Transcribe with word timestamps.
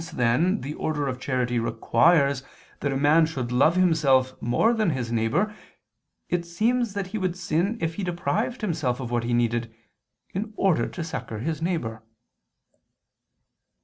Since, 0.03 0.15
then, 0.17 0.61
the 0.61 0.73
order 0.73 1.07
of 1.07 1.19
charity 1.19 1.59
requires 1.59 2.41
that 2.79 2.91
a 2.91 2.97
man 2.97 3.27
should 3.27 3.51
love 3.51 3.75
himself 3.75 4.33
more 4.41 4.73
than 4.73 4.89
his 4.89 5.11
neighbor, 5.11 5.55
it 6.27 6.43
seems 6.43 6.95
that 6.95 7.05
he 7.13 7.19
would 7.19 7.37
sin 7.37 7.77
if 7.79 7.93
he 7.97 8.03
deprived 8.03 8.61
himself 8.61 8.99
of 8.99 9.11
what 9.11 9.25
he 9.25 9.33
needed, 9.35 9.71
in 10.33 10.53
order 10.55 10.87
to 10.89 11.03
succor 11.03 11.37
his 11.37 11.61
neighbor. 11.61 12.01